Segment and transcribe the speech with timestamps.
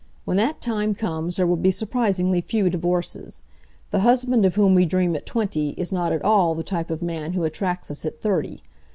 [0.25, 3.43] When that time comes there will be surprisingly few divorces.
[3.91, 7.03] The husband of whom we dream at twenty is not at all the type of
[7.03, 8.63] man who attracts us at thirty.